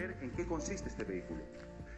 aprender 0.00 0.16
en 0.22 0.30
qué 0.30 0.46
consiste 0.46 0.88
este 0.88 1.04
vehículo, 1.04 1.42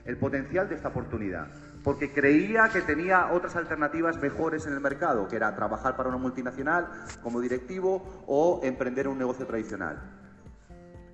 el 0.04 0.16
potencial 0.18 0.68
de 0.68 0.74
esta 0.74 0.88
oportunidad, 0.88 1.48
porque 1.84 2.12
creía 2.12 2.68
que 2.72 2.80
tenía 2.80 3.32
otras 3.32 3.54
alternativas 3.56 4.20
mejores 4.20 4.66
en 4.66 4.72
el 4.72 4.80
mercado, 4.80 5.28
que 5.28 5.36
era 5.36 5.54
trabajar 5.54 5.96
para 5.96 6.08
una 6.08 6.18
multinacional 6.18 6.88
como 7.22 7.40
directivo 7.40 8.24
o 8.26 8.60
emprender 8.64 9.08
un 9.08 9.18
negocio 9.18 9.46
tradicional. 9.46 10.00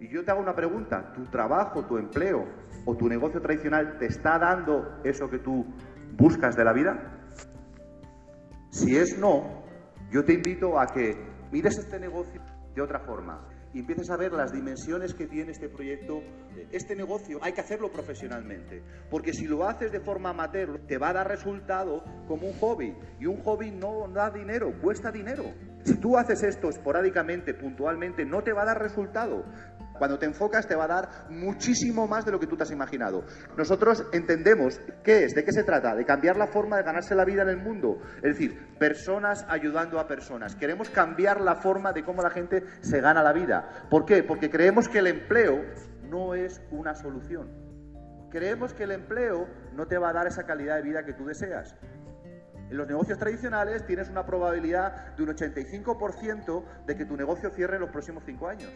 Y 0.01 0.09
yo 0.09 0.25
te 0.25 0.31
hago 0.31 0.41
una 0.41 0.55
pregunta, 0.55 1.13
¿tu 1.13 1.25
trabajo, 1.27 1.85
tu 1.85 1.99
empleo 1.99 2.47
o 2.85 2.97
tu 2.97 3.09
negocio 3.09 3.41
tradicional 3.41 3.99
te 3.99 4.07
está 4.07 4.39
dando 4.39 5.01
eso 5.05 5.29
que 5.29 5.41
tú 5.41 5.67
buscas 6.17 6.57
de 6.57 6.65
la 6.65 6.73
vida? 6.73 6.97
Si 8.71 8.97
es 8.97 9.19
no, 9.19 9.65
yo 10.11 10.25
te 10.25 10.35
invito 10.35 10.79
a 10.79 10.87
que 10.87 11.17
mires 11.51 11.79
este 11.79 11.99
negocio 11.99 12.41
de 12.75 12.81
otra 12.81 13.01
forma 13.01 13.58
y 13.73 13.81
empieces 13.81 14.11
a 14.11 14.17
ver 14.17 14.33
las 14.33 14.53
dimensiones 14.53 15.15
que 15.15 15.27
tiene 15.27 15.53
este 15.53 15.69
proyecto. 15.69 16.23
Este 16.73 16.97
negocio 16.97 17.39
hay 17.43 17.53
que 17.53 17.61
hacerlo 17.61 17.91
profesionalmente, 17.91 18.83
porque 19.11 19.33
si 19.33 19.47
lo 19.47 19.69
haces 19.69 19.93
de 19.93 20.01
forma 20.01 20.31
amateur 20.31 20.81
te 20.87 20.99
va 20.99 21.11
a 21.11 21.13
dar 21.13 21.29
resultado 21.29 22.03
como 22.27 22.47
un 22.49 22.55
hobby 22.55 22.95
y 23.21 23.27
un 23.27 23.43
hobby 23.43 23.71
no 23.71 24.09
da 24.09 24.31
dinero, 24.31 24.73
cuesta 24.81 25.11
dinero. 25.11 25.45
Si 25.85 25.97
tú 25.97 26.17
haces 26.17 26.43
esto 26.43 26.69
esporádicamente, 26.69 27.55
puntualmente, 27.55 28.25
no 28.25 28.43
te 28.43 28.53
va 28.53 28.63
a 28.63 28.67
dar 28.67 28.83
resultado. 28.83 29.45
Cuando 29.99 30.19
te 30.19 30.27
enfocas 30.27 30.67
te 30.67 30.75
va 30.75 30.85
a 30.85 30.89
dar 30.89 31.09
muchísimo 31.31 32.07
más 32.07 32.25
de 32.25 32.33
lo 32.33 32.41
que 32.41 32.47
tú 32.47 32.57
te 32.57 32.63
has 32.63 32.71
imaginado. 32.71 33.25
Nosotros 33.57 34.07
entendemos 34.13 34.81
qué 35.03 35.25
es, 35.25 35.35
de 35.35 35.45
qué 35.45 35.53
se 35.53 35.65
trata, 35.65 35.95
de 35.95 36.05
cambiar 36.05 36.37
la 36.37 36.47
forma 36.47 36.77
de 36.77 36.83
ganarse 36.83 37.15
la 37.15 37.25
vida 37.25 37.43
en 37.43 37.49
el 37.49 37.59
mundo. 37.59 38.01
Es 38.17 38.39
decir, 38.39 38.77
personas 38.79 39.45
ayudando 39.49 39.99
a 39.99 40.07
personas. 40.07 40.57
Queremos 40.57 40.91
cambiar 40.91 41.41
la 41.41 41.57
forma 41.57 41.93
de 41.93 42.05
cómo 42.05 42.23
la 42.23 42.31
gente 42.31 42.65
se 42.81 43.01
gana 43.01 43.23
la 43.23 43.33
vida. 43.33 43.87
¿Por 43.91 44.05
qué? 44.05 44.23
Porque 44.23 44.51
creemos 44.51 44.89
que 44.89 44.99
el 44.99 45.09
empleo 45.09 45.65
no 46.09 46.35
es 46.35 46.63
una 46.71 46.95
solución. 46.95 47.51
Creemos 48.31 48.75
que 48.75 48.85
el 48.85 48.93
empleo 48.93 49.47
no 49.75 49.87
te 49.87 49.99
va 49.99 50.11
a 50.11 50.13
dar 50.13 50.27
esa 50.27 50.45
calidad 50.45 50.77
de 50.77 50.83
vida 50.83 51.05
que 51.05 51.15
tú 51.15 51.25
deseas. 51.25 51.75
En 52.71 52.77
los 52.77 52.87
negocios 52.87 53.19
tradicionales 53.19 53.87
tienes 53.87 54.11
una 54.11 54.27
probabilidad 54.27 55.17
de 55.17 55.23
un 55.23 55.31
85% 55.31 56.85
de 56.85 56.97
que 56.97 57.07
tu 57.07 57.17
negocio 57.17 57.51
cierre 57.51 57.77
en 57.77 57.81
los 57.81 57.91
próximos 57.91 58.23
cinco 58.27 58.49
años. 58.49 58.71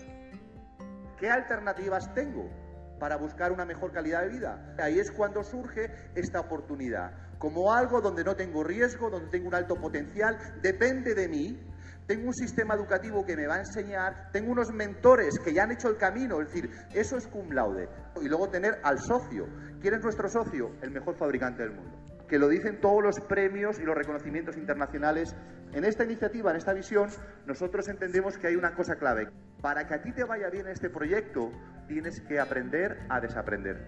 ¿Qué 1.23 1.31
alternativas 1.31 2.13
tengo 2.15 2.51
para 2.99 3.15
buscar 3.17 3.53
una 3.53 3.65
mejor 3.65 3.93
calidad 3.93 4.23
de 4.23 4.31
vida? 4.31 4.75
Ahí 4.77 4.99
es 4.99 5.13
cuando 5.13 5.45
surge 5.45 5.89
esta 6.17 6.41
oportunidad. 6.41 7.13
Como 7.39 7.73
algo 7.73 8.01
donde 8.01 8.25
no 8.25 8.35
tengo 8.35 8.65
riesgo, 8.65 9.09
donde 9.09 9.31
tengo 9.31 9.47
un 9.47 9.55
alto 9.55 9.77
potencial, 9.77 10.37
depende 10.61 11.15
de 11.15 11.29
mí. 11.29 11.61
Tengo 12.09 12.27
un 12.27 12.35
sistema 12.35 12.75
educativo 12.75 13.25
que 13.25 13.37
me 13.37 13.47
va 13.47 13.55
a 13.55 13.59
enseñar, 13.61 14.33
tengo 14.33 14.51
unos 14.51 14.73
mentores 14.73 15.39
que 15.39 15.55
ya 15.55 15.63
han 15.63 15.71
hecho 15.71 15.91
el 15.91 15.97
camino, 15.97 16.41
es 16.41 16.49
decir, 16.49 16.69
eso 16.93 17.17
es 17.17 17.29
cum 17.29 17.53
laude. 17.53 17.89
Y 18.21 18.29
luego 18.29 18.49
tener 18.49 18.81
al 18.83 18.99
socio. 18.99 19.47
¿Quién 19.81 19.95
es 19.95 20.03
nuestro 20.03 20.29
socio? 20.29 20.73
El 20.83 20.91
mejor 20.91 21.15
fabricante 21.15 21.63
del 21.63 21.71
mundo 21.71 22.03
que 22.29 22.39
lo 22.39 22.49
dicen 22.49 22.81
todos 22.81 23.03
los 23.03 23.21
premios 23.29 23.79
y 23.79 23.83
los 23.83 23.95
reconocimientos 23.95 24.57
internacionales. 24.57 25.37
En 25.75 25.85
esta 25.85 26.05
iniciativa, 26.05 26.51
en 26.51 26.57
esta 26.57 26.73
visión, 26.73 27.11
nosotros 27.45 27.87
entendemos 27.89 28.39
que 28.39 28.47
hay 28.47 28.57
una 28.57 28.75
cosa 28.75 28.95
clave. 28.95 29.29
Para 29.63 29.87
que 29.87 29.95
a 29.95 30.03
ti 30.03 30.13
te 30.13 30.25
vaya 30.25 30.51
bien 30.51 30.67
este 30.67 30.91
proyecto, 30.91 31.51
tienes 31.87 32.21
que 32.23 32.41
aprender 32.41 32.99
a 33.09 33.21
desaprender. 33.21 33.79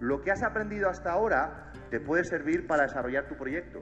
Lo 0.00 0.20
que 0.20 0.32
has 0.32 0.42
aprendido 0.42 0.88
hasta 0.88 1.12
ahora 1.12 1.72
te 1.88 2.00
puede 2.00 2.24
servir 2.24 2.66
para 2.66 2.82
desarrollar 2.82 3.28
tu 3.28 3.36
proyecto. 3.36 3.80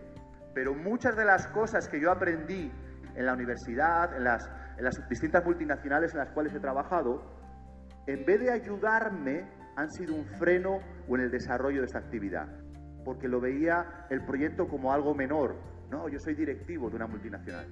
Pero 0.55 0.75
muchas 0.75 1.17
de 1.17 1.25
las 1.25 1.47
cosas 1.49 1.89
que 1.89 2.01
yo 2.01 2.11
aprendí 2.11 2.71
en 3.15 3.25
la 3.25 3.33
universidad, 3.33 4.15
en 4.15 4.25
las, 4.25 4.51
distintas 5.09 5.45
multinacionales 5.45 6.13
en 6.13 6.19
las 6.19 6.31
cuales 6.31 6.55
he 6.55 6.61
trabajado, 6.61 7.23
en 8.07 8.27
vez 8.27 8.41
de 8.41 8.53
ayudarme, 8.53 9.45
han 9.77 9.91
sido 9.91 10.15
un 10.15 10.27
freno 10.27 10.81
o 11.09 11.17
en 11.17 11.23
el 11.23 11.31
desarrollo 11.31 11.81
de 11.81 11.87
esta 11.87 11.99
actividad 11.99 12.47
porque 13.09 13.27
lo 13.27 13.41
veía 13.41 14.07
el 14.11 14.23
proyecto 14.23 14.69
como 14.69 14.93
algo 14.93 15.15
menor. 15.15 15.57
No, 15.91 16.11
yo 16.11 16.19
soy 16.19 16.35
directivo 16.35 16.91
de 16.91 16.97
una 16.97 17.07
multinacional. 17.07 17.67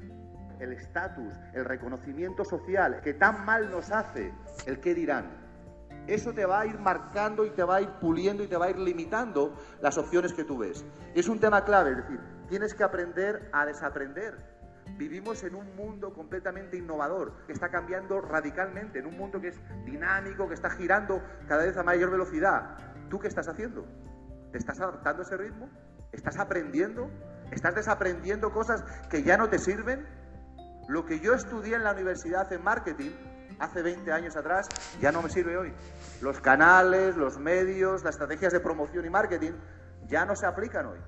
El 0.58 0.72
estatus, 0.72 1.34
el 1.52 1.64
reconocimiento 1.64 2.44
social 2.44 3.00
que 3.02 3.14
tan 3.14 3.44
mal 3.44 3.70
nos 3.70 3.90
hace, 3.92 4.32
el 4.66 4.80
qué 4.80 4.94
dirán. 4.94 5.46
Eso 6.06 6.32
te 6.32 6.46
va 6.46 6.60
a 6.60 6.66
ir 6.66 6.78
marcando 6.78 7.44
y 7.44 7.50
te 7.50 7.64
va 7.64 7.76
a 7.76 7.80
ir 7.82 7.90
puliendo 8.00 8.44
y 8.44 8.46
te 8.46 8.56
va 8.56 8.66
a 8.66 8.70
ir 8.70 8.78
limitando 8.78 9.54
las 9.80 9.98
opciones 9.98 10.32
que 10.32 10.44
tú 10.44 10.58
ves. 10.58 10.84
Es 11.14 11.28
un 11.28 11.40
tema 11.40 11.64
clave, 11.64 11.90
es 11.90 11.96
decir, 11.96 12.20
tienes 12.48 12.74
que 12.74 12.84
aprender 12.84 13.50
a 13.52 13.66
desaprender. 13.66 14.56
Vivimos 14.96 15.42
en 15.42 15.56
un 15.56 15.74
mundo 15.74 16.14
completamente 16.14 16.76
innovador, 16.76 17.44
que 17.46 17.52
está 17.52 17.68
cambiando 17.68 18.20
radicalmente, 18.20 19.00
en 19.00 19.06
un 19.06 19.16
mundo 19.16 19.40
que 19.40 19.48
es 19.48 19.60
dinámico, 19.84 20.46
que 20.48 20.54
está 20.54 20.70
girando 20.70 21.20
cada 21.48 21.64
vez 21.64 21.76
a 21.76 21.82
mayor 21.82 22.10
velocidad. 22.10 22.78
¿Tú 23.10 23.18
qué 23.18 23.26
estás 23.26 23.48
haciendo? 23.48 23.84
¿Te 24.52 24.58
estás 24.58 24.80
adaptando 24.80 25.22
a 25.22 25.26
ese 25.26 25.36
ritmo? 25.36 25.68
¿Estás 26.12 26.38
aprendiendo? 26.38 27.10
¿Estás 27.50 27.74
desaprendiendo 27.74 28.52
cosas 28.52 28.82
que 29.10 29.22
ya 29.22 29.36
no 29.36 29.48
te 29.48 29.58
sirven? 29.58 30.06
Lo 30.88 31.04
que 31.04 31.18
yo 31.20 31.34
estudié 31.34 31.74
en 31.74 31.84
la 31.84 31.92
universidad 31.92 32.52
en 32.52 32.62
marketing 32.62 33.10
hace 33.58 33.82
20 33.82 34.12
años 34.12 34.36
atrás 34.36 34.68
ya 35.00 35.10
no 35.10 35.22
me 35.22 35.28
sirve 35.28 35.56
hoy. 35.56 35.72
Los 36.20 36.40
canales, 36.40 37.16
los 37.16 37.38
medios, 37.38 38.04
las 38.04 38.14
estrategias 38.14 38.52
de 38.52 38.60
promoción 38.60 39.04
y 39.04 39.10
marketing 39.10 39.52
ya 40.06 40.24
no 40.24 40.36
se 40.36 40.46
aplican 40.46 40.86
hoy. 40.86 41.00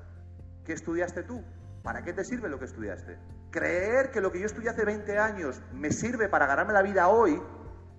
¿Qué 0.64 0.72
estudiaste 0.72 1.22
tú? 1.22 1.44
¿Para 1.82 2.02
qué 2.02 2.12
te 2.12 2.24
sirve 2.24 2.48
lo 2.48 2.58
que 2.58 2.64
estudiaste? 2.64 3.18
Creer 3.50 4.10
que 4.10 4.20
lo 4.20 4.32
que 4.32 4.40
yo 4.40 4.46
estudié 4.46 4.70
hace 4.70 4.84
20 4.84 5.16
años 5.18 5.62
me 5.72 5.90
sirve 5.92 6.28
para 6.28 6.46
ganarme 6.46 6.72
la 6.72 6.82
vida 6.82 7.08
hoy 7.08 7.40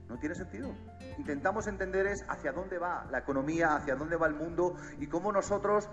no 0.09 0.17
tiene 0.19 0.35
sentido. 0.35 0.75
Intentamos 1.17 1.67
entender 1.67 2.07
es 2.07 2.25
hacia 2.27 2.51
dónde 2.51 2.77
va 2.77 3.07
la 3.11 3.19
economía, 3.19 3.75
hacia 3.75 3.95
dónde 3.95 4.17
va 4.17 4.27
el 4.27 4.35
mundo 4.35 4.75
y 4.99 5.07
cómo 5.07 5.31
nosotros 5.31 5.89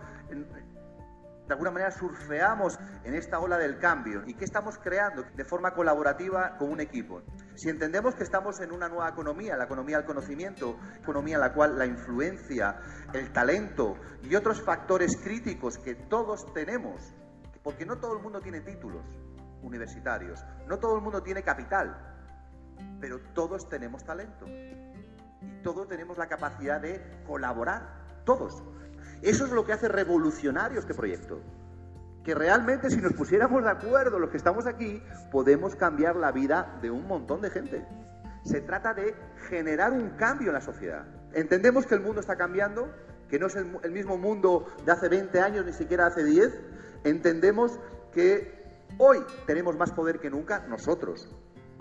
de 1.47 1.53
alguna 1.53 1.71
manera 1.71 1.91
surfeamos 1.91 2.79
en 3.05 3.15
esta 3.15 3.39
ola 3.39 3.57
del 3.59 3.79
cambio 3.79 4.23
y 4.27 4.35
qué 4.35 4.45
estamos 4.45 4.79
creando 4.79 5.25
de 5.35 5.45
forma 5.45 5.73
colaborativa 5.73 6.57
con 6.59 6.71
un 6.71 6.81
equipo. 6.81 7.23
Si 7.55 7.69
entendemos 7.69 8.15
que 8.15 8.25
estamos 8.25 8.61
en 8.61 8.73
una 8.73 8.89
nueva 8.89 9.09
economía, 9.09 9.57
la 9.57 9.65
economía 9.65 9.99
del 9.99 10.07
conocimiento, 10.07 10.77
economía 11.01 11.37
en 11.37 11.41
la 11.41 11.53
cual 11.53 11.79
la 11.79 11.87
influencia, 11.87 12.81
el 13.13 13.33
talento 13.33 13.97
y 14.23 14.35
otros 14.35 14.61
factores 14.63 15.17
críticos 15.23 15.79
que 15.79 15.95
todos 15.95 16.53
tenemos, 16.53 17.15
porque 17.63 17.87
no 17.87 17.99
todo 17.99 18.17
el 18.17 18.23
mundo 18.23 18.41
tiene 18.41 18.61
títulos 18.61 19.05
universitarios, 19.63 20.45
no 20.67 20.79
todo 20.79 20.97
el 20.97 21.03
mundo 21.03 21.23
tiene 21.23 21.43
capital, 21.43 21.97
pero 23.01 23.21
todos 23.35 23.69
tenemos 23.69 24.05
talento 24.05 24.47
y 24.47 25.63
todos 25.63 25.87
tenemos 25.89 26.19
la 26.19 26.27
capacidad 26.27 26.81
de 26.81 27.23
colaborar, 27.27 28.23
todos. 28.25 28.63
Eso 29.23 29.45
es 29.47 29.53
lo 29.53 29.65
que 29.65 29.73
hace 29.73 29.89
revolucionario 29.89 30.79
este 30.79 30.95
proyecto. 30.95 31.41
Que 32.25 32.35
realmente 32.35 32.91
si 32.91 33.01
nos 33.01 33.13
pusiéramos 33.13 33.63
de 33.63 33.71
acuerdo 33.71 34.19
los 34.19 34.31
que 34.31 34.37
estamos 34.37 34.67
aquí, 34.67 35.03
podemos 35.31 35.77
cambiar 35.77 36.17
la 36.17 36.33
vida 36.33 36.79
de 36.83 36.91
un 36.91 37.07
montón 37.07 37.41
de 37.41 37.51
gente. 37.51 37.87
Se 38.45 38.61
trata 38.61 38.95
de 38.95 39.15
generar 39.49 39.93
un 39.93 40.11
cambio 40.11 40.49
en 40.49 40.55
la 40.55 40.61
sociedad. 40.61 41.07
Entendemos 41.33 41.87
que 41.87 41.95
el 41.95 42.01
mundo 42.01 42.21
está 42.21 42.37
cambiando, 42.37 42.93
que 43.29 43.39
no 43.39 43.47
es 43.47 43.57
el, 43.57 43.91
mismo 43.91 44.17
mundo 44.17 44.67
de 44.85 44.93
hace 44.93 45.09
20 45.09 45.41
años, 45.41 45.67
ni 45.67 45.73
siquiera 45.73 46.07
hace 46.07 46.25
10. 46.25 46.61
Entendemos 47.05 47.79
que 48.13 48.81
hoy 48.99 49.19
tenemos 49.47 49.77
más 49.77 49.93
poder 49.93 50.19
que 50.19 50.31
nunca 50.31 50.65
nosotros, 50.69 51.29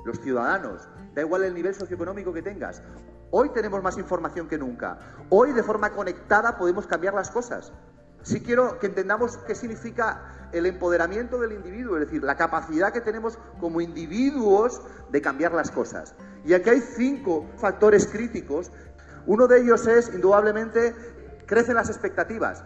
los 0.05 0.19
ciudadanos, 0.19 0.87
da 1.13 1.21
igual 1.21 1.43
el 1.43 1.53
nivel 1.53 1.73
socioeconómico 1.73 2.33
que 2.33 2.41
tengas. 2.41 2.81
Hoy 3.31 3.49
tenemos 3.49 3.81
más 3.83 3.97
información 3.97 4.47
que 4.47 4.57
nunca. 4.57 4.99
Hoy 5.29 5.51
de 5.53 5.63
forma 5.63 5.91
conectada 5.91 6.57
podemos 6.57 6.87
cambiar 6.87 7.13
las 7.13 7.31
cosas. 7.31 7.73
Si 8.21 8.41
quiero 8.41 8.79
que 8.79 8.87
entendamos 8.87 9.37
qué 9.45 9.53
significa 9.53 10.49
el 10.51 10.65
empoderamiento 10.65 11.39
del 11.39 11.51
individuo, 11.51 11.97
es 11.97 12.05
decir, 12.05 12.23
la 12.23 12.35
capacidad 12.35 12.91
que 12.91 13.01
tenemos 13.01 13.37
como 13.59 13.81
individuos 13.81 14.81
de 15.11 15.21
cambiar 15.21 15.53
las 15.53 15.69
cosas. 15.69 16.15
Y 16.43 16.53
aquí 16.53 16.69
hay 16.69 16.81
cinco 16.81 17.45
factores 17.57 18.07
críticos. 18.07 18.71
Uno 19.27 19.47
de 19.47 19.61
ellos 19.61 19.85
es, 19.87 20.13
indudablemente, 20.13 20.95
crecen 21.45 21.75
las 21.75 21.89
expectativas 21.89 22.63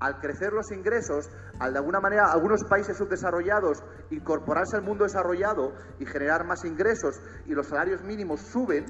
al 0.00 0.20
crecer 0.20 0.52
los 0.52 0.70
ingresos, 0.70 1.30
al 1.58 1.72
de 1.72 1.78
alguna 1.78 1.98
manera 1.98 2.30
algunos 2.30 2.64
países 2.64 2.96
subdesarrollados 2.96 3.82
incorporarse 4.10 4.76
al 4.76 4.82
mundo 4.82 5.04
desarrollado 5.04 5.72
y 5.98 6.04
generar 6.04 6.44
más 6.44 6.64
ingresos 6.64 7.20
y 7.46 7.54
los 7.54 7.68
salarios 7.68 8.02
mínimos 8.02 8.40
suben, 8.40 8.84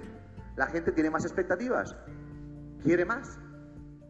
la 0.56 0.66
gente 0.66 0.92
tiene 0.92 1.10
más 1.10 1.24
expectativas, 1.24 1.96
quiere 2.82 3.04
más, 3.04 3.38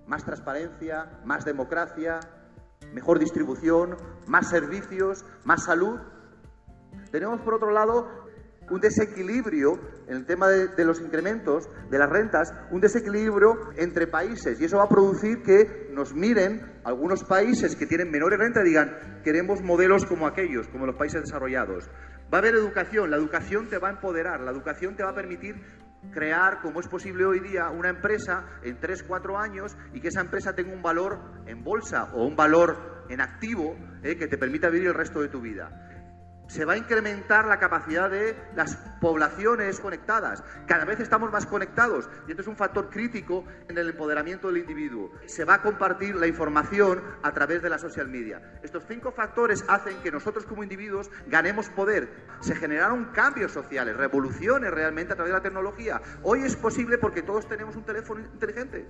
más 0.07 0.25
transparencia, 0.25 1.21
más 1.25 1.45
democracia, 1.45 2.21
mejor 2.93 3.19
distribución, 3.19 3.97
más 4.27 4.51
servicios, 4.51 5.25
más 5.45 5.65
salud. 5.65 5.99
Tenemos 7.11 7.41
por 7.41 7.55
otro 7.55 7.71
lado 7.71 8.09
un 8.71 8.81
desequilibrio 8.81 9.79
en 10.07 10.17
el 10.17 10.27
tema 10.27 10.49
de, 10.49 10.85
los 10.85 11.01
incrementos 11.01 11.69
de 11.91 11.99
las 11.99 12.09
rentas, 12.09 12.53
un 12.71 12.81
desequilibrio 12.81 13.71
entre 13.77 14.07
países. 14.07 14.61
Y 14.61 14.65
eso 14.65 14.79
va 14.79 14.85
a 14.85 14.89
producir 14.89 15.43
que 15.43 15.89
nos 15.93 16.15
miren 16.15 16.81
algunos 16.85 17.25
países 17.25 17.77
que 17.77 17.87
tienen 17.87 18.11
menores 18.11 18.39
rentas 18.39 18.65
y 18.65 18.69
digan, 18.69 19.21
queremos 19.23 19.63
modelos 19.63 20.07
como 20.07 20.27
aquellos, 20.27 20.69
como 20.69 20.87
los 20.87 20.97
países 20.97 21.23
desarrollados. 21.23 21.89
Va 22.33 22.39
a 22.39 22.41
haber 22.41 22.55
educación, 22.55 23.11
la 23.11 23.17
educación 23.17 23.69
te 23.69 23.79
va 23.79 23.89
a 23.89 23.93
empoderar, 23.93 24.41
la 24.41 24.51
educación 24.51 24.97
te 24.97 25.03
va 25.03 25.11
a 25.11 25.15
permitir 25.15 25.57
crear, 26.13 26.61
como 26.61 26.81
es 26.81 26.89
posible 26.89 27.25
hoy 27.25 27.41
día, 27.41 27.69
una 27.71 27.91
empresa 27.91 28.45
en 28.63 28.79
3, 28.79 29.05
4 29.07 29.39
años 29.39 29.77
y 29.93 30.01
que 30.01 30.09
esa 30.09 30.21
empresa 30.21 30.55
tenga 30.55 30.73
un 30.73 30.83
valor 30.83 31.19
en 31.47 31.63
bolsa 31.63 32.11
o 32.15 32.25
un 32.25 32.37
valor 32.37 33.05
en 33.09 33.21
activo 33.21 33.77
eh, 34.03 34.17
que 34.17 34.27
te 34.27 34.39
permita 34.39 34.69
vivir 34.71 34.89
el 34.89 34.95
resto 34.95 35.21
de 35.21 35.29
tu 35.29 35.41
vida 35.41 35.94
se 36.47 36.65
va 36.65 36.75
a 36.75 36.77
incrementar 36.77 37.47
la 37.47 37.59
capacidad 37.59 38.11
de 38.11 38.37
las 38.55 38.77
poblaciones 39.01 39.81
conectadas. 39.81 40.43
Cada 40.67 40.85
vez 40.85 41.01
estamos 41.01 41.33
más 41.33 41.47
conectados 41.47 42.09
y 42.27 42.31
esto 42.31 42.43
es 42.43 42.49
un 42.49 42.57
factor 42.57 42.91
crítico 42.91 43.45
en 43.69 43.79
el 43.79 43.91
empoderamiento 43.91 44.49
del 44.49 44.59
individuo. 44.59 45.11
Se 45.27 45.45
va 45.45 45.55
a 45.55 45.63
compartir 45.63 46.17
la 46.17 46.27
información 46.27 47.03
a 47.23 47.33
través 47.33 47.63
de 47.63 47.71
la 47.71 47.79
social 47.79 48.09
media. 48.09 48.61
Estos 48.63 48.85
cinco 48.87 49.13
factores 49.13 49.65
hacen 49.69 49.97
que 50.03 50.11
nosotros 50.11 50.45
como 50.47 50.63
individuos 50.63 51.11
ganemos 51.27 51.69
poder. 51.71 52.09
Se 52.41 52.55
generaron 52.55 53.07
cambios 53.07 53.53
sociales, 53.53 53.97
revoluciones 53.97 54.71
realmente 54.71 55.13
a 55.13 55.17
través 55.17 55.33
de 55.33 55.39
la 55.39 55.43
tecnología. 55.43 56.01
Hoy 56.23 56.43
es 56.43 56.57
posible 56.57 56.99
porque 56.99 57.23
todos 57.23 57.49
tenemos 57.49 57.77
un 57.77 57.85
teléfono 57.85 58.21
inteligente. 58.21 58.87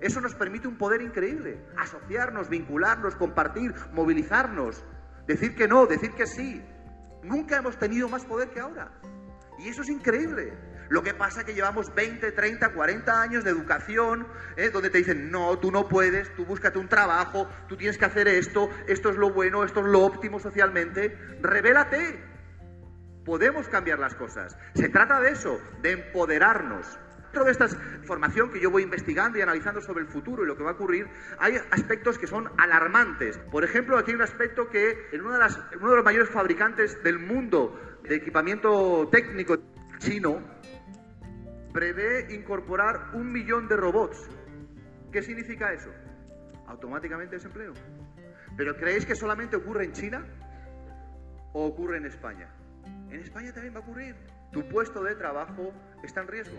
Eso 0.00 0.20
nos 0.20 0.34
permite 0.34 0.68
un 0.68 0.76
poder 0.76 1.00
increíble. 1.02 1.58
Asociarnos, 1.76 2.48
vincularnos, 2.48 3.16
compartir, 3.16 3.74
movilizarnos. 3.92 4.84
Decir 5.26 5.54
que 5.56 5.66
no, 5.66 5.86
decir 5.86 6.12
que 6.12 6.26
sí. 6.26 6.62
Nunca 7.22 7.56
hemos 7.56 7.78
tenido 7.78 8.08
más 8.08 8.24
poder 8.24 8.50
que 8.50 8.60
ahora. 8.60 8.90
Y 9.58 9.68
eso 9.68 9.82
es 9.82 9.88
increíble. 9.88 10.52
Lo 10.88 11.02
que 11.02 11.14
pasa 11.14 11.40
es 11.40 11.46
que 11.46 11.54
llevamos 11.54 11.92
20, 11.94 12.32
30, 12.32 12.72
40 12.72 13.20
años 13.20 13.44
de 13.44 13.50
educación, 13.50 14.26
¿eh? 14.56 14.70
donde 14.70 14.90
te 14.90 14.98
dicen, 14.98 15.30
no, 15.30 15.58
tú 15.58 15.72
no 15.72 15.88
puedes, 15.88 16.32
tú 16.36 16.44
búscate 16.44 16.78
un 16.78 16.88
trabajo, 16.88 17.48
tú 17.68 17.76
tienes 17.76 17.98
que 17.98 18.04
hacer 18.04 18.28
esto, 18.28 18.70
esto 18.86 19.10
es 19.10 19.16
lo 19.16 19.30
bueno, 19.30 19.64
esto 19.64 19.80
es 19.80 19.86
lo 19.86 20.04
óptimo 20.04 20.38
socialmente. 20.38 21.16
Revélate. 21.40 22.22
Podemos 23.24 23.68
cambiar 23.68 23.98
las 23.98 24.14
cosas. 24.14 24.56
Se 24.74 24.88
trata 24.88 25.20
de 25.20 25.30
eso, 25.30 25.60
de 25.82 25.92
empoderarnos. 25.92 26.98
De 27.44 27.52
esta 27.52 27.68
formación 28.04 28.50
que 28.50 28.58
yo 28.58 28.70
voy 28.70 28.82
investigando 28.82 29.38
y 29.38 29.42
analizando 29.42 29.80
sobre 29.82 30.00
el 30.00 30.08
futuro 30.08 30.42
y 30.42 30.46
lo 30.46 30.56
que 30.56 30.64
va 30.64 30.70
a 30.70 30.72
ocurrir, 30.72 31.06
hay 31.38 31.56
aspectos 31.70 32.18
que 32.18 32.26
son 32.26 32.48
alarmantes. 32.56 33.38
Por 33.52 33.62
ejemplo, 33.62 33.98
aquí 33.98 34.12
hay 34.12 34.16
un 34.16 34.22
aspecto 34.22 34.68
que 34.68 35.08
en 35.12 35.20
una 35.20 35.34
de 35.34 35.40
las, 35.40 35.60
uno 35.78 35.90
de 35.90 35.96
los 35.96 36.04
mayores 36.04 36.30
fabricantes 36.30 37.00
del 37.04 37.18
mundo 37.18 37.98
de 38.02 38.16
equipamiento 38.16 39.08
técnico 39.12 39.58
chino 39.98 40.40
prevé 41.72 42.34
incorporar 42.34 43.10
un 43.12 43.30
millón 43.30 43.68
de 43.68 43.76
robots. 43.76 44.28
¿Qué 45.12 45.22
significa 45.22 45.72
eso? 45.72 45.90
Automáticamente 46.66 47.36
desempleo. 47.36 47.74
¿Pero 48.56 48.76
creéis 48.76 49.04
que 49.04 49.14
solamente 49.14 49.56
ocurre 49.56 49.84
en 49.84 49.92
China 49.92 50.26
o 51.52 51.66
ocurre 51.66 51.98
en 51.98 52.06
España? 52.06 52.48
En 53.10 53.20
España 53.20 53.52
también 53.52 53.74
va 53.74 53.80
a 53.80 53.82
ocurrir. 53.82 54.16
Tu 54.52 54.66
puesto 54.68 55.04
de 55.04 55.14
trabajo 55.14 55.72
está 56.02 56.22
en 56.22 56.28
riesgo. 56.28 56.58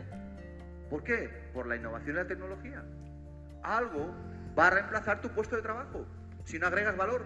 ¿Por 0.90 1.04
qué? 1.04 1.50
Por 1.54 1.68
la 1.68 1.76
innovación 1.76 2.16
y 2.16 2.20
la 2.20 2.28
tecnología. 2.28 2.84
Algo 3.64 4.14
va 4.58 4.68
a 4.68 4.70
reemplazar 4.70 5.22
tu 5.22 5.30
puesto 5.30 5.56
de 5.56 5.62
trabajo 5.62 6.06
si 6.46 6.58
no 6.58 6.68
agregas 6.68 6.96
valor. 6.96 7.26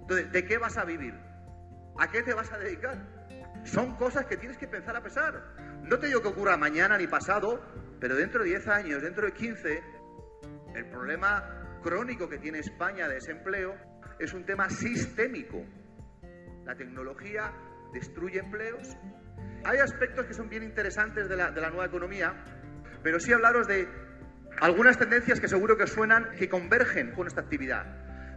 Entonces, 0.00 0.32
¿de 0.32 0.44
qué 0.44 0.58
vas 0.58 0.76
a 0.78 0.84
vivir? 0.84 1.14
¿A 1.98 2.10
qué 2.10 2.22
te 2.22 2.34
vas 2.34 2.50
a 2.52 2.58
dedicar? 2.58 2.96
Son 3.64 3.96
cosas 3.96 4.26
que 4.26 4.36
tienes 4.36 4.58
que 4.58 4.66
pensar 4.66 4.96
a 4.96 5.02
pesar. 5.02 5.54
No 5.82 5.98
te 5.98 6.06
digo 6.06 6.22
que 6.22 6.28
ocurra 6.28 6.56
mañana 6.56 6.96
ni 6.98 7.06
pasado, 7.06 7.60
pero 8.00 8.16
dentro 8.16 8.42
de 8.42 8.50
10 8.50 8.68
años, 8.68 9.02
dentro 9.02 9.26
de 9.26 9.32
15, 9.32 9.82
el 10.74 10.86
problema 10.90 11.78
crónico 11.82 12.28
que 12.28 12.38
tiene 12.38 12.58
España 12.58 13.06
de 13.06 13.14
desempleo 13.14 13.74
es 14.18 14.32
un 14.32 14.44
tema 14.44 14.68
sistémico. 14.70 15.62
La 16.64 16.74
tecnología 16.74 17.52
destruye 17.92 18.38
empleos. 18.38 18.96
Hay 19.64 19.78
aspectos 19.78 20.26
que 20.26 20.34
son 20.34 20.48
bien 20.48 20.62
interesantes 20.62 21.28
de 21.28 21.36
la, 21.36 21.50
de 21.50 21.60
la 21.60 21.68
nueva 21.68 21.86
economía 21.86 22.34
pero 23.04 23.20
sí 23.20 23.32
hablaros 23.34 23.68
de 23.68 23.86
algunas 24.60 24.96
tendencias 24.96 25.38
que 25.38 25.46
seguro 25.46 25.76
que 25.76 25.86
suenan, 25.86 26.30
que 26.38 26.48
convergen 26.48 27.12
con 27.12 27.26
esta 27.26 27.42
actividad. 27.42 27.84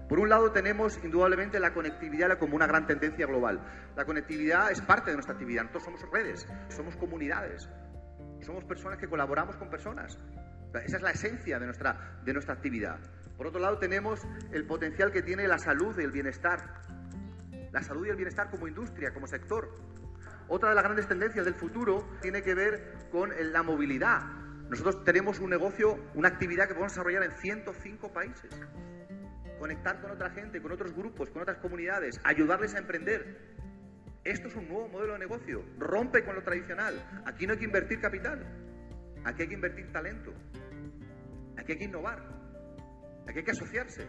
Por 0.09 0.19
un 0.19 0.29
lado 0.29 0.51
tenemos 0.51 0.99
indudablemente 1.03 1.59
la 1.59 1.73
conectividad 1.73 2.37
como 2.37 2.57
una 2.57 2.67
gran 2.67 2.85
tendencia 2.85 3.25
global. 3.25 3.61
La 3.95 4.03
conectividad 4.03 4.69
es 4.69 4.81
parte 4.81 5.11
de 5.11 5.15
nuestra 5.15 5.33
actividad. 5.33 5.63
Nosotros 5.63 5.83
somos 5.85 6.01
redes, 6.11 6.45
somos 6.67 6.97
comunidades, 6.97 7.69
somos 8.41 8.65
personas 8.65 8.99
que 8.99 9.07
colaboramos 9.07 9.55
con 9.55 9.69
personas. 9.69 10.19
Esa 10.85 10.97
es 10.97 11.01
la 11.01 11.11
esencia 11.11 11.59
de 11.59 11.65
nuestra, 11.65 12.19
de 12.23 12.33
nuestra 12.33 12.53
actividad. 12.53 12.99
Por 13.37 13.47
otro 13.47 13.61
lado 13.61 13.77
tenemos 13.77 14.19
el 14.51 14.65
potencial 14.65 15.11
que 15.13 15.21
tiene 15.21 15.47
la 15.47 15.59
salud 15.59 15.97
y 15.97 16.03
el 16.03 16.11
bienestar. 16.11 16.59
La 17.71 17.81
salud 17.81 18.05
y 18.05 18.09
el 18.09 18.17
bienestar 18.17 18.49
como 18.49 18.67
industria, 18.67 19.13
como 19.13 19.27
sector. 19.27 19.69
Otra 20.49 20.69
de 20.69 20.75
las 20.75 20.83
grandes 20.83 21.07
tendencias 21.07 21.45
del 21.45 21.55
futuro 21.55 22.05
tiene 22.21 22.41
que 22.41 22.53
ver 22.53 22.93
con 23.11 23.31
la 23.51 23.63
movilidad, 23.63 24.46
nosotros 24.69 25.03
tenemos 25.05 25.39
un 25.39 25.49
negocio, 25.49 25.97
una 26.13 26.27
actividad 26.27 26.67
que 26.67 26.73
podemos 26.73 26.91
desarrollar 26.91 27.23
en 27.23 27.31
105 27.31 28.11
países. 28.11 28.51
Conectar 29.59 30.01
con 30.01 30.11
otra 30.11 30.29
gente, 30.31 30.61
con 30.61 30.71
otros 30.71 30.93
grupos, 30.93 31.29
con 31.29 31.41
otras 31.41 31.57
comunidades, 31.59 32.19
ayudarles 32.23 32.75
a 32.75 32.79
emprender. 32.79 33.55
Esto 34.23 34.49
es 34.49 34.55
un 34.55 34.67
nuevo 34.67 34.89
modelo 34.89 35.13
de 35.13 35.19
negocio. 35.19 35.63
Rompe 35.79 36.23
con 36.25 36.35
lo 36.35 36.43
tradicional. 36.43 36.95
Aquí 37.25 37.47
no 37.47 37.53
hay 37.53 37.59
que 37.59 37.65
invertir 37.65 38.01
capital. 38.01 38.45
Aquí 39.23 39.43
hay 39.43 39.47
que 39.47 39.53
invertir 39.53 39.91
talento. 39.91 40.33
Aquí 41.57 41.71
hay 41.71 41.77
que 41.77 41.85
innovar. 41.85 42.19
Aquí 43.25 43.39
hay 43.39 43.45
que 43.45 43.51
asociarse. 43.51 44.03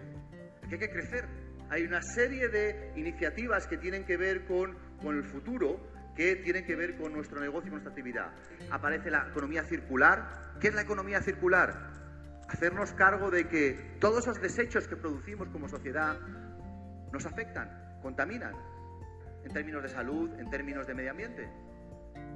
Aquí 0.64 0.74
hay 0.74 0.80
que 0.80 0.90
crecer. 0.90 1.24
Hay 1.70 1.84
una 1.84 2.02
serie 2.02 2.48
de 2.48 2.92
iniciativas 2.96 3.66
que 3.68 3.76
tienen 3.76 4.04
que 4.04 4.16
ver 4.16 4.44
con, 4.46 4.76
con 5.00 5.16
el 5.16 5.24
futuro 5.24 5.80
que 6.18 6.34
tienen 6.34 6.64
que 6.64 6.74
ver 6.74 6.96
con 6.96 7.12
nuestro 7.12 7.40
negocio 7.40 7.68
y 7.68 7.70
nuestra 7.70 7.90
actividad. 7.90 8.32
Aparece 8.72 9.08
la 9.08 9.28
economía 9.30 9.62
circular. 9.62 10.56
¿Qué 10.60 10.66
es 10.66 10.74
la 10.74 10.82
economía 10.82 11.20
circular? 11.20 11.92
Hacernos 12.48 12.92
cargo 12.94 13.30
de 13.30 13.46
que 13.46 13.94
todos 14.00 14.24
esos 14.24 14.42
desechos 14.42 14.88
que 14.88 14.96
producimos 14.96 15.48
como 15.50 15.68
sociedad 15.68 16.18
nos 17.12 17.24
afectan, 17.24 18.00
contaminan, 18.02 18.52
en 19.44 19.52
términos 19.52 19.80
de 19.80 19.90
salud, 19.90 20.28
en 20.40 20.50
términos 20.50 20.88
de 20.88 20.94
medio 20.94 21.12
ambiente. 21.12 21.48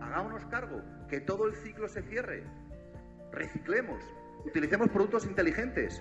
Hagámonos 0.00 0.44
cargo, 0.44 0.80
que 1.08 1.20
todo 1.20 1.48
el 1.48 1.56
ciclo 1.56 1.88
se 1.88 2.02
cierre, 2.02 2.44
reciclemos, 3.32 4.00
utilicemos 4.46 4.90
productos 4.90 5.26
inteligentes, 5.26 6.00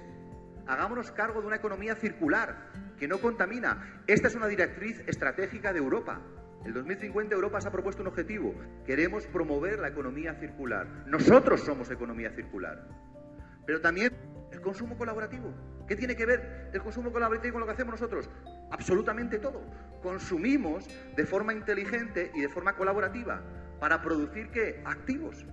hagámonos 0.67 1.11
cargo 1.13 1.41
de 1.41 1.47
una 1.47 1.55
economía 1.55 1.95
circular 1.95 2.69
que 2.99 3.07
no 3.07 3.17
contamina. 3.17 4.03
Esta 4.05 4.27
es 4.27 4.35
una 4.35 4.45
directriz 4.45 4.99
estratégica 5.07 5.73
de 5.73 5.79
Europa. 5.79 6.21
El 6.65 6.73
2050 6.73 7.33
Europa 7.33 7.59
se 7.59 7.67
ha 7.67 7.71
propuesto 7.71 8.03
un 8.03 8.09
objetivo. 8.09 8.53
Queremos 8.85 9.25
promover 9.27 9.79
la 9.79 9.87
economía 9.87 10.35
circular. 10.35 10.87
Nosotros 11.07 11.61
somos 11.61 11.89
economía 11.89 12.31
circular. 12.35 12.87
Pero 13.65 13.81
también 13.81 14.11
el 14.51 14.61
consumo 14.61 14.95
colaborativo. 14.95 15.53
¿Qué 15.87 15.95
tiene 15.95 16.15
que 16.15 16.25
ver 16.25 16.69
el 16.71 16.81
consumo 16.81 17.11
colaborativo 17.11 17.53
con 17.53 17.61
lo 17.61 17.65
que 17.65 17.73
hacemos 17.73 17.99
nosotros? 17.99 18.29
Absolutamente 18.69 19.39
todo. 19.39 19.61
Consumimos 20.03 20.87
de 21.15 21.25
forma 21.25 21.53
inteligente 21.53 22.31
y 22.35 22.41
de 22.41 22.49
forma 22.49 22.75
colaborativa 22.75 23.41
para 23.79 23.99
producir 24.01 24.51
qué? 24.51 24.83
Activos. 24.85 25.43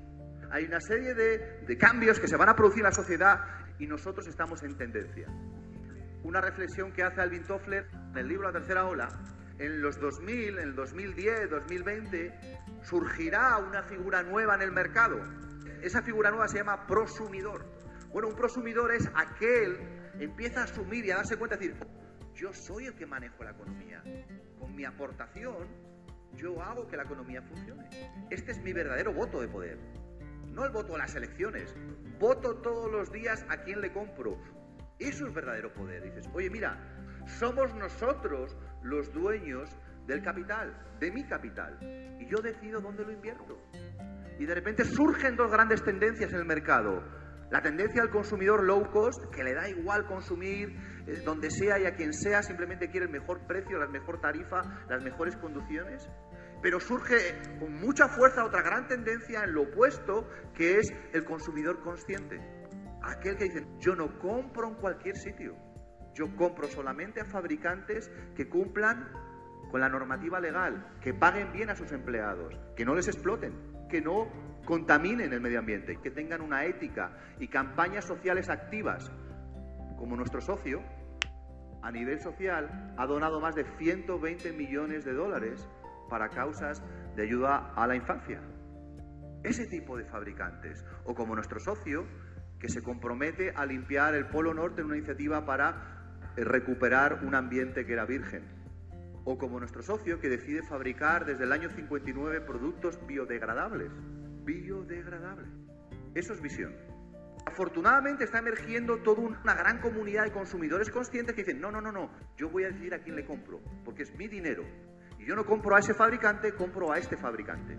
Hay 0.50 0.64
una 0.64 0.80
serie 0.80 1.14
de, 1.14 1.64
de 1.66 1.78
cambios 1.78 2.20
que 2.20 2.28
se 2.28 2.36
van 2.36 2.50
a 2.50 2.54
producir 2.54 2.80
en 2.80 2.84
la 2.84 2.92
sociedad 2.92 3.40
y 3.78 3.86
nosotros 3.86 4.26
estamos 4.26 4.62
en 4.62 4.76
tendencia. 4.76 5.26
Una 6.22 6.42
reflexión 6.42 6.92
que 6.92 7.02
hace 7.02 7.22
Alvin 7.22 7.44
Toffler 7.44 7.86
en 8.10 8.18
el 8.18 8.28
libro 8.28 8.48
La 8.48 8.52
Tercera 8.52 8.84
Ola 8.84 9.08
en 9.58 9.82
los 9.82 9.98
2000, 10.00 10.58
en 10.58 10.68
el 10.68 10.74
2010, 10.74 11.50
2020, 11.50 12.34
surgirá 12.82 13.58
una 13.58 13.82
figura 13.82 14.22
nueva 14.22 14.54
en 14.54 14.62
el 14.62 14.72
mercado. 14.72 15.20
Esa 15.82 16.02
figura 16.02 16.30
nueva 16.30 16.48
se 16.48 16.58
llama 16.58 16.86
prosumidor. 16.86 17.64
Bueno, 18.12 18.28
un 18.28 18.34
prosumidor 18.34 18.92
es 18.92 19.08
aquel 19.14 19.76
que 20.16 20.24
empieza 20.24 20.60
a 20.60 20.64
asumir 20.64 21.04
y 21.04 21.10
a 21.10 21.16
darse 21.16 21.36
cuenta 21.36 21.56
de 21.56 21.68
decir, 21.68 21.86
yo 22.34 22.52
soy 22.52 22.86
el 22.86 22.94
que 22.94 23.06
manejo 23.06 23.42
la 23.42 23.50
economía. 23.50 24.02
Con 24.58 24.74
mi 24.74 24.84
aportación, 24.84 25.68
yo 26.34 26.62
hago 26.62 26.86
que 26.86 26.96
la 26.96 27.02
economía 27.02 27.42
funcione. 27.42 27.88
Este 28.30 28.52
es 28.52 28.62
mi 28.62 28.72
verdadero 28.72 29.12
voto 29.12 29.40
de 29.40 29.48
poder. 29.48 29.78
No 30.52 30.64
el 30.64 30.70
voto 30.70 30.94
a 30.94 30.98
las 30.98 31.14
elecciones. 31.14 31.74
Voto 32.18 32.56
todos 32.56 32.90
los 32.90 33.10
días 33.12 33.44
a 33.48 33.58
quien 33.62 33.80
le 33.80 33.92
compro. 33.92 34.38
Eso 34.98 35.26
es 35.26 35.34
verdadero 35.34 35.72
poder. 35.72 36.02
Dices, 36.02 36.28
oye, 36.32 36.50
mira, 36.50 36.78
somos 37.26 37.74
nosotros 37.74 38.56
los 38.82 39.12
dueños 39.12 39.70
del 40.06 40.22
capital, 40.22 40.74
de 40.98 41.10
mi 41.12 41.24
capital. 41.24 41.78
Y 42.18 42.26
yo 42.28 42.38
decido 42.42 42.80
dónde 42.80 43.04
lo 43.04 43.12
invierto. 43.12 43.58
Y 44.38 44.46
de 44.46 44.54
repente 44.54 44.84
surgen 44.84 45.36
dos 45.36 45.50
grandes 45.50 45.82
tendencias 45.82 46.32
en 46.32 46.38
el 46.38 46.46
mercado. 46.46 47.02
La 47.50 47.62
tendencia 47.62 48.02
al 48.02 48.10
consumidor 48.10 48.62
low 48.64 48.90
cost, 48.90 49.24
que 49.34 49.42
le 49.42 49.54
da 49.54 49.68
igual 49.68 50.06
consumir 50.06 50.68
eh, 51.06 51.22
donde 51.24 51.50
sea 51.50 51.78
y 51.78 51.86
a 51.86 51.94
quien 51.94 52.12
sea, 52.12 52.42
simplemente 52.42 52.90
quiere 52.90 53.06
el 53.06 53.12
mejor 53.12 53.46
precio, 53.46 53.78
la 53.78 53.86
mejor 53.86 54.20
tarifa, 54.20 54.60
las 54.88 55.02
mejores 55.02 55.36
condiciones. 55.36 56.06
Pero 56.62 56.78
surge 56.78 57.16
con 57.58 57.72
mucha 57.80 58.08
fuerza 58.08 58.44
otra 58.44 58.62
gran 58.62 58.86
tendencia 58.86 59.44
en 59.44 59.54
lo 59.54 59.62
opuesto, 59.62 60.28
que 60.54 60.78
es 60.78 60.92
el 61.12 61.24
consumidor 61.24 61.80
consciente. 61.82 62.36
Aquel 63.02 63.36
que 63.36 63.44
dice, 63.44 63.66
yo 63.78 63.94
no 63.94 64.18
compro 64.18 64.68
en 64.68 64.74
cualquier 64.74 65.16
sitio. 65.16 65.56
Yo 66.18 66.34
compro 66.34 66.66
solamente 66.66 67.20
a 67.20 67.26
fabricantes 67.26 68.10
que 68.34 68.48
cumplan 68.48 69.08
con 69.70 69.80
la 69.80 69.88
normativa 69.88 70.40
legal, 70.40 70.98
que 71.00 71.14
paguen 71.14 71.52
bien 71.52 71.70
a 71.70 71.76
sus 71.76 71.92
empleados, 71.92 72.58
que 72.74 72.84
no 72.84 72.96
les 72.96 73.06
exploten, 73.06 73.54
que 73.88 74.00
no 74.00 74.26
contaminen 74.64 75.32
el 75.32 75.40
medio 75.40 75.60
ambiente, 75.60 76.00
que 76.02 76.10
tengan 76.10 76.40
una 76.40 76.64
ética 76.64 77.16
y 77.38 77.46
campañas 77.46 78.04
sociales 78.04 78.50
activas, 78.50 79.12
como 79.96 80.16
nuestro 80.16 80.40
socio, 80.40 80.82
a 81.82 81.92
nivel 81.92 82.18
social, 82.18 82.94
ha 82.98 83.06
donado 83.06 83.38
más 83.40 83.54
de 83.54 83.64
120 83.78 84.52
millones 84.54 85.04
de 85.04 85.12
dólares 85.12 85.68
para 86.10 86.30
causas 86.30 86.82
de 87.14 87.22
ayuda 87.22 87.74
a 87.76 87.86
la 87.86 87.94
infancia. 87.94 88.40
Ese 89.44 89.66
tipo 89.66 89.96
de 89.96 90.04
fabricantes, 90.04 90.84
o 91.04 91.14
como 91.14 91.36
nuestro 91.36 91.60
socio, 91.60 92.08
que 92.58 92.68
se 92.68 92.82
compromete 92.82 93.52
a 93.54 93.64
limpiar 93.64 94.16
el 94.16 94.26
Polo 94.26 94.52
Norte 94.52 94.80
en 94.80 94.88
una 94.88 94.96
iniciativa 94.96 95.46
para 95.46 95.97
recuperar 96.36 97.24
un 97.24 97.34
ambiente 97.34 97.84
que 97.84 97.92
era 97.92 98.04
virgen. 98.04 98.44
O 99.24 99.36
como 99.36 99.58
nuestro 99.58 99.82
socio 99.82 100.20
que 100.20 100.28
decide 100.28 100.62
fabricar 100.62 101.26
desde 101.26 101.44
el 101.44 101.52
año 101.52 101.68
59 101.68 102.40
productos 102.42 102.98
biodegradables. 103.06 103.90
Biodegradable. 104.44 105.48
Eso 106.14 106.32
es 106.32 106.40
visión. 106.40 106.74
Afortunadamente 107.44 108.24
está 108.24 108.38
emergiendo 108.38 108.98
toda 109.02 109.22
una 109.22 109.54
gran 109.54 109.80
comunidad 109.80 110.24
de 110.24 110.32
consumidores 110.32 110.90
conscientes 110.90 111.34
que 111.34 111.42
dicen, 111.44 111.60
no, 111.60 111.70
no, 111.70 111.80
no, 111.80 111.92
no, 111.92 112.10
yo 112.36 112.50
voy 112.50 112.64
a 112.64 112.68
decidir 112.68 112.94
a 112.94 112.98
quién 112.98 113.16
le 113.16 113.24
compro, 113.24 113.60
porque 113.84 114.02
es 114.02 114.14
mi 114.16 114.28
dinero. 114.28 114.64
Y 115.18 115.26
yo 115.26 115.34
no 115.34 115.44
compro 115.44 115.74
a 115.74 115.78
ese 115.78 115.94
fabricante, 115.94 116.52
compro 116.52 116.92
a 116.92 116.98
este 116.98 117.16
fabricante. 117.16 117.78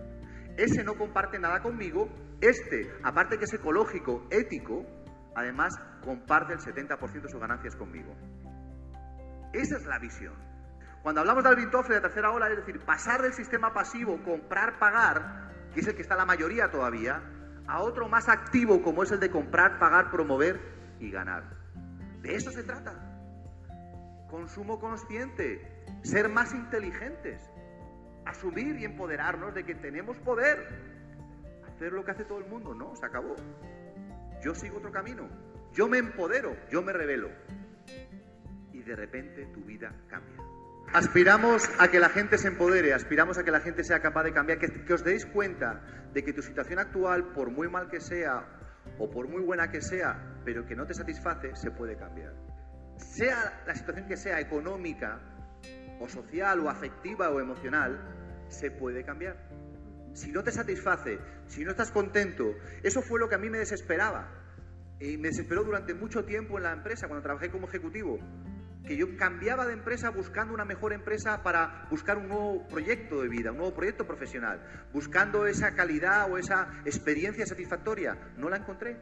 Ese 0.58 0.84
no 0.84 0.96
comparte 0.96 1.40
nada 1.40 1.62
conmigo, 1.62 2.10
este, 2.42 2.92
aparte 3.04 3.38
que 3.38 3.46
es 3.46 3.54
ecológico, 3.54 4.28
ético, 4.32 4.86
además 5.36 5.80
comparte 6.04 6.54
el 6.54 6.60
70% 6.60 7.22
de 7.22 7.30
sus 7.30 7.40
ganancias 7.40 7.76
conmigo. 7.76 8.16
Esa 9.54 9.78
es 9.78 9.86
la 9.86 10.00
visión. 10.00 10.36
Cuando 11.02 11.22
hablamos 11.22 11.44
de 11.44 11.50
Alvin 11.50 11.72
Toffler 11.72 12.02
de 12.02 12.08
tercera 12.08 12.32
ola, 12.32 12.50
es 12.50 12.58
decir, 12.58 12.80
pasar 12.86 13.22
del 13.22 13.34
sistema 13.34 13.74
pasivo, 13.74 14.22
comprar, 14.24 14.78
pagar, 14.80 15.50
que 15.74 15.80
es 15.80 15.88
el 15.88 15.96
que 15.96 16.02
está 16.02 16.16
la 16.16 16.26
mayoría 16.26 16.70
todavía, 16.70 17.22
a 17.68 17.82
otro 17.82 18.10
más 18.10 18.28
activo 18.28 18.82
como 18.82 19.04
es 19.04 19.12
el 19.12 19.20
de 19.20 19.30
comprar, 19.30 19.80
pagar, 19.80 20.12
promover 20.12 20.60
y 21.00 21.10
ganar. 21.10 21.44
De 22.22 22.36
eso 22.36 22.52
se 22.52 22.64
trata. 22.64 22.94
Consumo 24.30 24.80
consciente, 24.80 25.84
ser 26.04 26.30
más 26.30 26.54
inteligentes, 26.54 27.42
asumir 28.26 28.76
y 28.78 28.86
empoderarnos 28.86 29.54
de 29.54 29.64
que 29.64 29.76
tenemos 29.76 30.18
poder. 30.20 30.58
Hacer 31.68 31.94
lo 31.94 32.04
que 32.04 32.12
hace 32.12 32.26
todo 32.26 32.40
el 32.40 32.48
mundo, 32.48 32.74
no, 32.74 32.96
se 32.96 33.06
acabó. 33.06 33.36
Yo 34.42 34.56
sigo 34.56 34.78
otro 34.78 34.92
camino. 34.92 35.28
Yo 35.74 35.88
me 35.88 35.98
empodero, 35.98 36.56
yo 36.70 36.82
me 36.82 36.94
revelo. 36.94 37.30
Y 38.72 38.82
de 38.82 38.96
repente 38.96 39.46
tu 39.48 39.62
vida 39.62 39.94
cambia. 40.08 40.38
Aspiramos 40.94 41.70
a 41.78 41.90
que 41.90 42.00
la 42.00 42.10
gente 42.10 42.38
se 42.40 42.48
empodere, 42.48 42.94
aspiramos 42.94 43.38
a 43.38 43.44
que 43.44 43.52
la 43.52 43.60
gente 43.60 43.84
sea 43.84 44.00
capaz 44.00 44.24
de 44.24 44.34
cambiar, 44.34 44.58
que, 44.58 44.94
os 44.94 45.04
deis 45.04 45.26
cuenta 45.28 45.82
de 46.14 46.24
que 46.24 46.34
tu 46.34 46.42
situación 46.42 46.80
actual, 46.80 47.32
por 47.32 47.52
muy 47.52 47.70
mal 47.70 47.90
que 47.90 48.00
sea 48.00 48.44
o 48.98 49.10
por 49.10 49.28
muy 49.28 49.44
buena 49.44 49.70
que 49.70 49.82
sea, 49.82 50.42
pero 50.44 50.66
que 50.66 50.76
no 50.76 50.88
te 50.88 50.96
satisface, 50.96 51.56
se 51.56 51.70
puede 51.70 51.96
cambiar. 51.96 52.34
Sea 52.98 53.62
la 53.68 53.76
situación 53.76 54.08
que 54.08 54.18
sea 54.18 54.40
económica, 54.40 55.22
o 56.00 56.08
social, 56.08 56.60
o 56.62 56.70
afectiva, 56.70 57.30
o 57.30 57.40
emocional, 57.40 58.46
se 58.48 58.72
puede 58.72 59.04
cambiar. 59.04 59.38
Si 60.20 60.34
no 60.34 60.44
te 60.44 60.52
satisface, 60.52 61.18
si 61.48 61.64
no 61.64 61.72
estás 61.72 61.94
contento, 61.94 62.54
eso 62.84 63.02
fue 63.02 63.22
lo 63.22 63.30
que 63.30 63.36
a 63.36 63.38
mí 63.38 63.50
me 63.50 63.60
desesperaba. 63.60 64.30
Y 65.00 65.16
me 65.16 65.30
desesperó 65.30 65.64
durante 65.64 65.94
mucho 65.94 66.26
tiempo 66.26 66.58
en 66.58 66.64
la 66.64 66.74
empresa, 66.74 67.08
cuando 67.08 67.24
trabajé 67.24 67.50
como 67.50 67.70
ejecutivo, 67.70 68.20
que 68.86 68.98
yo 68.98 69.16
cambiaba 69.16 69.66
de 69.66 69.72
empresa 69.72 70.10
buscando 70.10 70.54
una 70.54 70.66
mejor 70.66 70.92
empresa 70.92 71.42
para 71.42 71.88
buscar 71.90 72.18
un 72.18 72.28
nuevo 72.28 72.68
proyecto 72.68 73.22
de 73.22 73.30
vida, 73.30 73.52
un 73.52 73.60
nuevo 73.60 73.74
proyecto 73.74 74.06
profesional, 74.06 74.62
buscando 74.92 75.46
esa 75.46 75.74
calidad 75.74 76.30
o 76.30 76.38
esa 76.38 76.68
experiencia 76.84 77.46
satisfactoria. 77.46 78.34
No 78.36 78.50
la 78.50 78.58
encontré. 78.58 79.02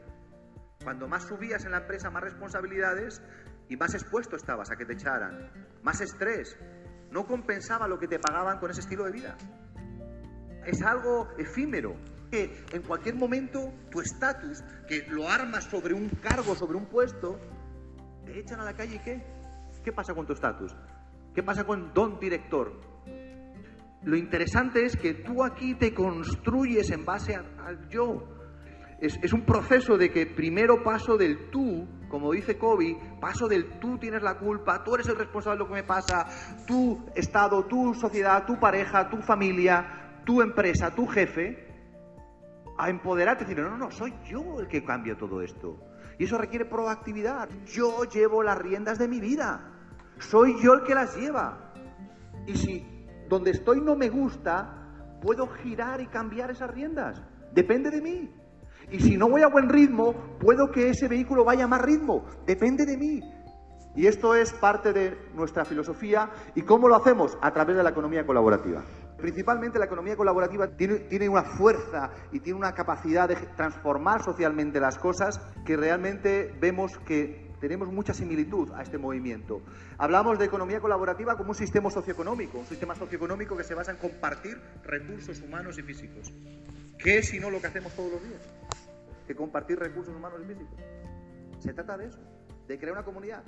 Cuando 0.84 1.08
más 1.08 1.28
subías 1.28 1.66
en 1.66 1.72
la 1.72 1.80
empresa, 1.80 2.12
más 2.12 2.22
responsabilidades 2.22 3.24
y 3.70 3.76
más 3.76 3.96
expuesto 3.96 4.36
estabas 4.36 4.70
a 4.70 4.76
que 4.76 4.86
te 4.86 4.94
echaran, 4.94 5.50
más 5.82 6.00
estrés, 6.00 6.56
no 7.10 7.26
compensaba 7.26 7.88
lo 7.88 7.98
que 7.98 8.08
te 8.08 8.20
pagaban 8.20 8.60
con 8.60 8.70
ese 8.70 8.82
estilo 8.82 9.06
de 9.06 9.14
vida. 9.14 9.36
Es 10.68 10.82
algo 10.82 11.30
efímero, 11.38 11.96
que 12.30 12.66
en 12.74 12.82
cualquier 12.82 13.16
momento 13.16 13.74
tu 13.90 14.02
estatus, 14.02 14.62
que 14.86 15.08
lo 15.08 15.30
armas 15.30 15.64
sobre 15.64 15.94
un 15.94 16.10
cargo, 16.10 16.56
sobre 16.56 16.78
un 16.78 16.88
puesto, 16.88 17.40
te 18.26 18.38
echan 18.38 18.60
a 18.60 18.66
la 18.66 18.74
calle 18.74 18.98
y 18.98 19.00
¿qué? 19.00 19.24
¿Qué 19.82 19.94
pasa 19.94 20.14
con 20.14 20.26
tu 20.26 20.34
estatus? 20.34 20.76
¿Qué 21.34 21.42
pasa 21.42 21.64
con 21.64 21.94
don 21.94 22.20
director? 22.20 22.82
Lo 24.04 24.18
interesante 24.18 24.84
es 24.84 24.98
que 24.98 25.14
tú 25.14 25.42
aquí 25.42 25.76
te 25.76 25.94
construyes 25.94 26.92
en 26.92 27.06
base 27.06 27.34
al 27.34 27.88
yo. 27.88 28.28
Es, 29.00 29.18
es, 29.24 29.32
un 29.32 29.46
proceso 29.46 29.98
de 29.98 30.12
que 30.12 30.26
primero 30.26 30.84
paso 30.84 31.16
del 31.18 31.50
tú 31.50 31.88
como 32.10 32.32
dice 32.32 32.58
Kobe, 32.58 32.98
paso 33.20 33.48
del 33.48 33.80
tú 33.80 33.98
tienes 33.98 34.24
la 34.24 34.38
culpa, 34.38 34.84
tú 34.84 34.96
eres 34.96 35.08
el 35.08 35.18
responsable 35.18 35.58
de 35.58 35.64
lo 35.64 35.68
que 35.68 35.82
me 35.82 35.84
pasa, 35.84 36.26
tu 36.66 37.06
Estado, 37.16 37.66
tu 37.66 37.94
sociedad, 37.94 38.46
tu 38.46 38.60
pareja, 38.60 39.10
tu 39.10 39.18
familia, 39.22 40.07
tu 40.28 40.42
empresa, 40.42 40.94
tu 40.94 41.08
jefe, 41.08 41.66
a 42.78 42.90
empoderarte 42.90 43.46
y 43.46 43.48
decir, 43.48 43.64
no, 43.64 43.70
no, 43.72 43.78
no, 43.78 43.92
soy 43.92 44.14
yo 44.30 44.60
el 44.60 44.68
que 44.68 44.84
cambia 44.84 45.18
todo 45.18 45.42
esto. 45.42 45.80
Y 46.20 46.26
eso 46.26 46.38
requiere 46.38 46.66
proactividad. 46.66 47.50
Yo 47.66 48.04
llevo 48.04 48.44
las 48.44 48.58
riendas 48.58 49.00
de 49.00 49.08
mi 49.08 49.22
vida. 49.22 49.72
Soy 50.20 50.62
yo 50.62 50.74
el 50.74 50.84
que 50.84 50.94
las 50.94 51.16
lleva. 51.16 51.72
Y 52.46 52.58
si 52.58 52.86
donde 53.30 53.52
estoy 53.52 53.80
no 53.80 53.96
me 53.96 54.10
gusta, 54.10 55.18
puedo 55.22 55.48
girar 55.48 56.02
y 56.02 56.08
cambiar 56.08 56.52
esas 56.52 56.72
riendas. 56.72 57.24
Depende 57.54 57.90
de 57.90 58.02
mí. 58.02 58.30
Y 58.92 59.00
si 59.00 59.16
no 59.16 59.30
voy 59.30 59.44
a 59.44 59.48
buen 59.48 59.70
ritmo, 59.70 60.14
puedo 60.40 60.72
que 60.72 60.90
ese 60.90 61.08
vehículo 61.08 61.46
vaya 61.46 61.64
a 61.64 61.68
más 61.68 61.82
ritmo. 61.82 62.26
Depende 62.46 62.86
de 62.86 62.98
mí. 62.98 63.22
Y 63.96 64.08
esto 64.08 64.36
es 64.36 64.52
parte 64.54 64.92
de 64.92 65.18
nuestra 65.34 65.64
filosofía. 65.64 66.30
¿Y 66.54 66.64
cómo 66.64 66.90
lo 66.90 66.96
hacemos? 66.96 67.38
A 67.42 67.52
través 67.54 67.78
de 67.78 67.84
la 67.84 67.92
economía 67.92 68.26
colaborativa. 68.26 68.84
Principalmente 69.18 69.80
la 69.80 69.86
economía 69.86 70.16
colaborativa 70.16 70.68
tiene, 70.68 71.30
una 71.30 71.44
fuerza 71.44 72.12
y 72.32 72.40
tiene 72.40 72.60
una 72.60 72.74
capacidad 72.74 73.28
de 73.28 73.36
transformar 73.56 74.24
socialmente 74.24 74.80
las 74.80 74.98
cosas 75.00 75.40
que 75.66 75.76
realmente 75.76 76.54
vemos 76.60 76.92
que 77.00 77.48
tenemos 77.60 77.92
mucha 77.92 78.14
similitud 78.14 78.72
a 78.74 78.84
este 78.84 79.00
movimiento. 79.00 79.62
Hablamos 79.98 80.38
de 80.38 80.46
economía 80.46 80.80
colaborativa 80.80 81.36
como 81.36 81.50
un 81.50 81.56
sistema 81.56 81.90
socioeconómico, 81.90 82.60
un 82.60 82.68
sistema 82.68 82.94
socioeconómico 82.94 83.58
que 83.58 83.64
se 83.64 83.74
basa 83.74 83.92
en 83.92 83.98
compartir 83.98 84.62
recursos 84.84 85.42
humanos 85.42 85.80
y 85.80 85.82
físicos. 85.82 86.32
¿Qué 87.00 87.18
es 87.18 87.30
si 87.30 87.40
no 87.40 87.50
lo 87.50 87.60
que 87.60 87.68
hacemos 87.68 87.94
todos 87.96 88.12
los 88.12 88.24
días? 88.24 88.42
Que 89.26 89.36
compartir 89.36 89.80
recursos 89.80 90.16
humanos 90.16 90.40
y 90.44 90.48
físicos. 90.48 90.80
Se 91.60 91.74
trata 91.74 91.98
de 91.98 92.06
eso, 92.06 92.20
de 92.68 92.78
crear 92.78 92.94
una 92.94 93.06
comunidad. 93.06 93.44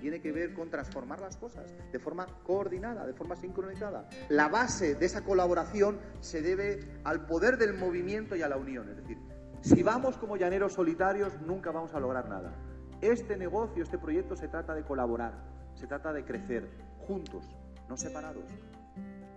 Tiene 0.00 0.20
que 0.20 0.32
ver 0.32 0.54
con 0.54 0.70
transformar 0.70 1.20
las 1.20 1.36
cosas 1.36 1.74
de 1.92 1.98
forma 1.98 2.26
coordinada, 2.44 3.06
de 3.06 3.14
forma 3.14 3.36
sincronizada. 3.36 4.08
La 4.28 4.48
base 4.48 4.94
de 4.94 5.06
esa 5.06 5.24
colaboración 5.24 5.98
se 6.20 6.42
debe 6.42 7.00
al 7.04 7.26
poder 7.26 7.56
del 7.56 7.74
movimiento 7.74 8.36
y 8.36 8.42
a 8.42 8.48
la 8.48 8.56
unión. 8.56 8.88
Es 8.90 8.96
decir, 8.96 9.18
si 9.60 9.82
vamos 9.82 10.16
como 10.18 10.36
llaneros 10.36 10.74
solitarios, 10.74 11.40
nunca 11.40 11.72
vamos 11.72 11.94
a 11.94 12.00
lograr 12.00 12.28
nada. 12.28 12.54
Este 13.00 13.36
negocio, 13.36 13.82
este 13.82 13.98
proyecto 13.98 14.36
se 14.36 14.48
trata 14.48 14.74
de 14.74 14.82
colaborar, 14.82 15.32
se 15.74 15.86
trata 15.86 16.12
de 16.12 16.24
crecer 16.24 16.68
juntos, 17.06 17.44
no 17.88 17.96
separados. 17.96 18.44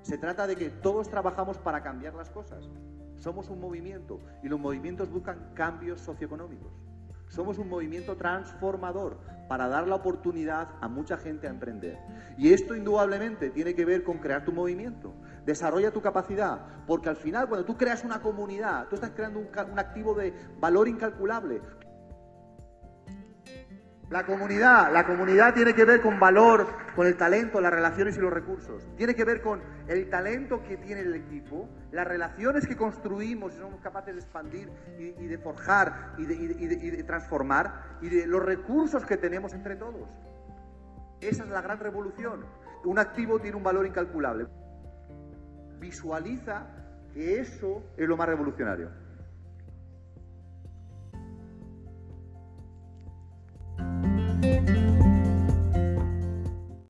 Se 0.01 0.17
trata 0.17 0.47
de 0.47 0.55
que 0.55 0.69
todos 0.69 1.09
trabajamos 1.09 1.57
para 1.59 1.83
cambiar 1.83 2.15
las 2.15 2.29
cosas. 2.29 2.67
Somos 3.17 3.49
un 3.49 3.59
movimiento 3.59 4.19
y 4.41 4.49
los 4.49 4.59
movimientos 4.59 5.11
buscan 5.11 5.53
cambios 5.53 6.01
socioeconómicos. 6.01 6.71
Somos 7.31 7.57
un 7.57 7.69
movimiento 7.69 8.17
transformador 8.17 9.17
para 9.47 9.69
dar 9.69 9.87
la 9.87 9.95
oportunidad 9.95 10.67
a 10.81 10.89
mucha 10.89 11.15
gente 11.15 11.47
a 11.47 11.49
emprender. 11.49 11.97
Y 12.37 12.51
esto 12.51 12.75
indudablemente 12.75 13.49
tiene 13.51 13.73
que 13.73 13.85
ver 13.85 14.03
con 14.03 14.17
crear 14.17 14.43
tu 14.43 14.51
movimiento. 14.51 15.13
Desarrolla 15.45 15.91
tu 15.91 16.01
capacidad, 16.01 16.59
porque 16.85 17.07
al 17.07 17.15
final 17.15 17.47
cuando 17.47 17.65
tú 17.65 17.77
creas 17.77 18.03
una 18.03 18.21
comunidad, 18.21 18.89
tú 18.89 18.95
estás 18.95 19.11
creando 19.11 19.39
un, 19.39 19.47
un 19.71 19.79
activo 19.79 20.13
de 20.13 20.33
valor 20.59 20.89
incalculable. 20.89 21.61
La 24.11 24.25
comunidad, 24.25 24.91
la 24.91 25.05
comunidad 25.05 25.53
tiene 25.53 25.73
que 25.73 25.85
ver 25.85 26.01
con 26.01 26.19
valor, 26.19 26.67
con 26.97 27.07
el 27.07 27.15
talento, 27.15 27.61
las 27.61 27.71
relaciones 27.71 28.17
y 28.17 28.19
los 28.19 28.33
recursos. 28.33 28.85
Tiene 28.97 29.15
que 29.15 29.23
ver 29.23 29.41
con 29.41 29.61
el 29.87 30.09
talento 30.09 30.61
que 30.63 30.75
tiene 30.75 30.99
el 30.99 31.15
equipo, 31.15 31.69
las 31.93 32.05
relaciones 32.05 32.67
que 32.67 32.75
construimos 32.75 33.53
y 33.53 33.57
somos 33.59 33.79
capaces 33.79 34.13
de 34.13 34.19
expandir 34.19 34.69
y, 34.99 35.27
de 35.27 35.37
forjar 35.37 36.15
y 36.17 36.25
de, 36.25 36.35
y 36.35 36.89
de 36.89 37.03
transformar 37.03 37.97
y 38.01 38.09
de 38.09 38.27
los 38.27 38.43
recursos 38.43 39.05
que 39.05 39.15
tenemos 39.15 39.53
entre 39.53 39.77
todos. 39.77 40.09
Esa 41.21 41.43
es 41.45 41.49
la 41.49 41.61
gran 41.61 41.79
revolución. 41.79 42.45
Un 42.83 42.99
activo 42.99 43.39
tiene 43.39 43.55
un 43.55 43.63
valor 43.63 43.85
incalculable. 43.85 44.45
Visualiza 45.79 46.67
que 47.13 47.39
eso 47.39 47.81
es 47.95 48.09
lo 48.09 48.17
más 48.17 48.27
revolucionario. 48.27 48.89